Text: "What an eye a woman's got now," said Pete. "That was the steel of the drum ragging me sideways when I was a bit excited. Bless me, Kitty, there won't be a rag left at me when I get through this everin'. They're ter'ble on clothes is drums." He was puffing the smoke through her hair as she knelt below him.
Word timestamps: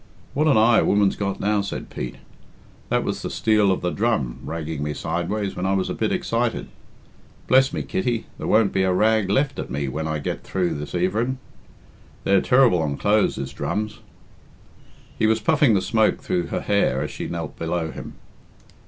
"What 0.33 0.47
an 0.47 0.57
eye 0.57 0.79
a 0.79 0.83
woman's 0.83 1.15
got 1.15 1.39
now," 1.39 1.61
said 1.61 1.91
Pete. 1.91 2.15
"That 2.89 3.03
was 3.03 3.21
the 3.21 3.29
steel 3.29 3.71
of 3.71 3.81
the 3.81 3.91
drum 3.91 4.39
ragging 4.43 4.81
me 4.81 4.95
sideways 4.95 5.55
when 5.55 5.67
I 5.67 5.73
was 5.73 5.91
a 5.91 5.93
bit 5.93 6.11
excited. 6.11 6.69
Bless 7.45 7.71
me, 7.71 7.83
Kitty, 7.83 8.25
there 8.39 8.47
won't 8.47 8.73
be 8.73 8.81
a 8.81 8.91
rag 8.91 9.29
left 9.29 9.59
at 9.59 9.69
me 9.69 9.87
when 9.87 10.07
I 10.07 10.17
get 10.17 10.41
through 10.41 10.73
this 10.73 10.95
everin'. 10.95 11.37
They're 12.23 12.41
ter'ble 12.41 12.81
on 12.81 12.97
clothes 12.97 13.37
is 13.37 13.53
drums." 13.53 13.99
He 15.19 15.27
was 15.27 15.39
puffing 15.39 15.75
the 15.75 15.83
smoke 15.83 16.19
through 16.23 16.47
her 16.47 16.61
hair 16.61 17.03
as 17.03 17.11
she 17.11 17.27
knelt 17.27 17.55
below 17.59 17.91
him. 17.91 18.13